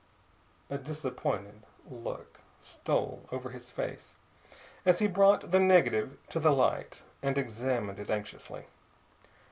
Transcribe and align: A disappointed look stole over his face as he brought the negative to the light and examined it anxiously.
A 0.67 0.79
disappointed 0.79 1.61
look 1.87 2.39
stole 2.59 3.27
over 3.31 3.51
his 3.51 3.69
face 3.69 4.15
as 4.83 4.97
he 4.97 5.05
brought 5.05 5.51
the 5.51 5.59
negative 5.59 6.17
to 6.29 6.39
the 6.39 6.51
light 6.51 7.03
and 7.21 7.37
examined 7.37 7.99
it 7.99 8.09
anxiously. 8.09 8.65